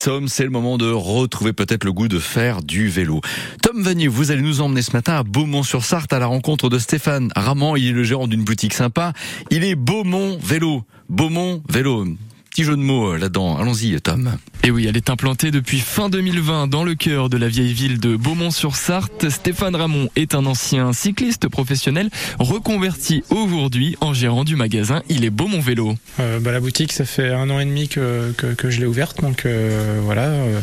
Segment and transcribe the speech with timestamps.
[0.00, 3.20] Tom, c'est le moment de retrouver peut-être le goût de faire du vélo.
[3.62, 7.30] Tom Vanier, vous allez nous emmener ce matin à Beaumont-sur-Sarthe à la rencontre de Stéphane
[7.36, 7.76] Ramand.
[7.76, 9.12] Il est le gérant d'une boutique sympa.
[9.50, 10.84] Il est Beaumont Vélo.
[11.10, 12.06] Beaumont Vélo.
[12.48, 13.58] Petit jeu de mots euh, là-dedans.
[13.58, 14.38] Allons-y, Tom.
[14.62, 17.98] Et oui, elle est implantée depuis fin 2020 dans le cœur de la vieille ville
[17.98, 19.30] de Beaumont-sur-Sarthe.
[19.30, 25.30] Stéphane Ramon est un ancien cycliste professionnel reconverti aujourd'hui en gérant du magasin Il est
[25.30, 25.94] Beaumont Vélo.
[26.20, 28.34] Euh, bah, la boutique, ça fait un an et demi que,
[28.68, 30.24] je l'ai ouverte, donc euh, voilà.
[30.24, 30.60] Euh,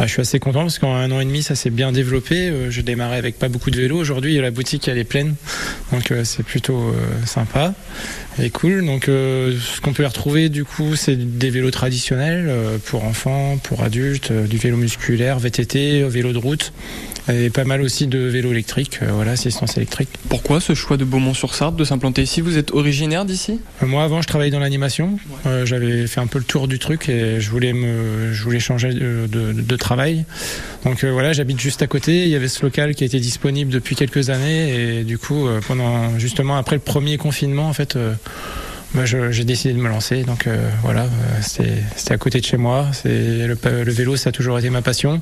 [0.00, 2.52] ah, je suis assez content parce qu'en un an et demi, ça s'est bien développé.
[2.70, 3.98] J'ai démarré avec pas beaucoup de vélos.
[3.98, 5.36] Aujourd'hui, la boutique, elle est pleine,
[5.92, 6.94] donc c'est plutôt
[7.26, 7.74] sympa
[8.42, 8.86] et cool.
[8.86, 12.50] Donc, ce qu'on peut y retrouver, du coup, c'est des vélos traditionnels
[12.86, 13.04] pour
[13.62, 16.72] pour adultes, du vélo musculaire, VTT, vélo de route.
[17.28, 20.08] Et pas mal aussi de vélos électriques, voilà, assistance électrique.
[20.28, 22.40] Pourquoi ce choix de Beaumont-sur-Sarthe de s'implanter ici?
[22.40, 23.60] Vous êtes originaire d'ici?
[23.82, 25.18] Moi, avant, je travaillais dans l'animation.
[25.44, 25.64] Ouais.
[25.64, 28.94] J'avais fait un peu le tour du truc et je voulais me, je voulais changer
[28.94, 30.24] de, de, de travail.
[30.84, 32.24] Donc euh, voilà, j'habite juste à côté.
[32.24, 35.60] Il y avait ce local qui été disponible depuis quelques années et du coup, euh,
[35.68, 37.96] pendant justement après le premier confinement, en fait.
[38.94, 40.22] Euh, bah, j'ai décidé de me lancer.
[40.24, 41.06] Donc euh, voilà,
[41.40, 42.86] c'était à côté de chez moi.
[43.04, 43.46] Le,
[43.84, 45.20] le, vélo, ça a toujours été ma passion.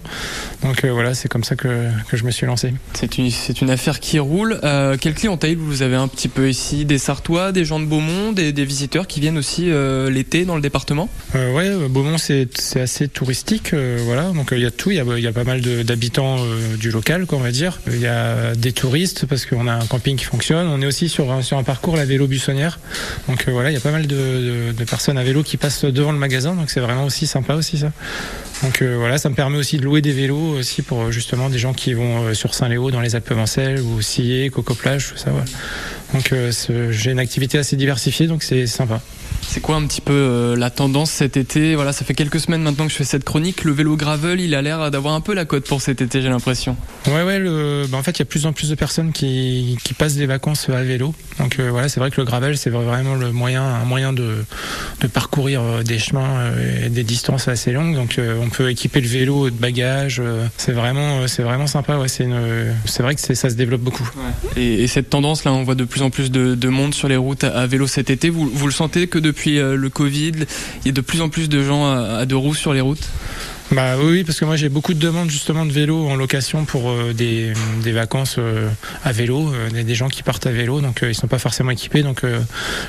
[0.63, 2.73] Donc euh, voilà, c'est comme ça que, que, je me suis lancé.
[2.95, 3.31] C'est une,
[3.63, 4.59] une affaire qui roule.
[4.65, 6.85] Euh, quelle clientèle vous avez un petit peu ici?
[6.85, 10.55] Des Sartois, des gens de Beaumont, des, des visiteurs qui viennent aussi euh, l'été dans
[10.57, 11.09] le département?
[11.35, 13.75] Euh, Ouais, Beaumont c'est assez touristique.
[13.75, 14.91] voilà, donc il y a tout.
[14.91, 16.37] Il y a, il y a pas mal d'habitants
[16.79, 17.81] du local, quoi, on va dire.
[17.89, 20.67] Il y a des touristes parce qu'on a un camping qui fonctionne.
[20.69, 22.79] On est aussi sur un, sur un parcours la vélo buissonnière.
[23.29, 26.19] Donc voilà, il y a pas mal de, personnes à vélo qui passent devant le
[26.19, 27.91] magasin, donc c'est vraiment aussi sympa aussi ça.
[28.63, 31.59] Donc euh, voilà, ça me permet aussi de louer des vélos aussi pour justement des
[31.59, 35.33] gens qui vont euh, sur Saint-Léo dans les Alpes-Mancelles ou Sillé, Coco Plage, tout ça.
[36.15, 36.51] Donc euh,
[36.91, 39.01] j'ai une activité assez diversifiée, donc c'est sympa.
[39.43, 41.75] C'est quoi un petit peu euh, la tendance cet été?
[41.75, 43.65] Voilà, ça fait quelques semaines maintenant que je fais cette chronique.
[43.65, 46.29] Le vélo gravel, il a l'air d'avoir un peu la cote pour cet été, j'ai
[46.29, 46.77] l'impression.
[47.07, 47.39] Ouais, ouais.
[47.39, 47.87] Le...
[47.89, 50.17] Bah, en fait, il y a de plus en plus de personnes qui, qui passent
[50.17, 51.15] des vacances à vélo.
[51.39, 54.45] Donc euh, voilà, c'est vrai que le gravel, c'est vraiment le moyen, un moyen de,
[55.01, 56.53] de parcourir des chemins
[56.85, 57.95] et des distances assez longues.
[57.95, 60.21] Donc euh, on peut équiper le vélo de bagages.
[60.59, 61.97] c'est vraiment, c'est vraiment sympa.
[61.97, 62.29] Ouais, c'est
[62.85, 64.09] c'est vrai que ça se développe beaucoup.
[64.17, 64.63] Ouais.
[64.63, 67.09] Et, et, cette tendance là, on voit de plus en plus de, de monde sur
[67.09, 68.31] les routes à, vélo cet été.
[68.31, 70.33] Vous, le sentez que depuis le Covid,
[70.83, 72.81] il y a de plus en plus de gens à, à deux roues sur les
[72.81, 73.09] routes?
[73.71, 76.91] Bah oui, parce que moi j'ai beaucoup de demandes justement de vélo en location pour
[76.91, 77.53] euh, des,
[77.83, 78.69] des, vacances euh,
[79.05, 82.03] à vélo, euh, des gens qui partent à vélo, donc ils sont pas forcément équipés,
[82.03, 82.23] donc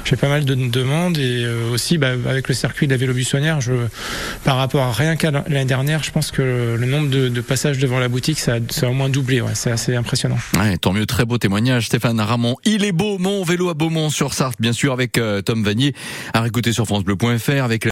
[0.06, 3.59] j'ai pas mal de demandes et aussi bah, avec le circuit de la vélo buissonnière,
[3.59, 3.73] je,
[4.45, 7.78] par rapport à rien qu'à l'année dernière, je pense que le nombre de, de, passages
[7.78, 10.38] devant la boutique, ça, ça a au moins doublé, ouais, c'est assez impressionnant.
[10.57, 12.56] Ouais, tant mieux, très beau témoignage, Stéphane Ramon.
[12.63, 15.94] Il est beau, mon vélo à Beaumont sur Sarthe, bien sûr, avec Tom Vanier,
[16.34, 17.85] à réécouter sur francebleu.fr, avec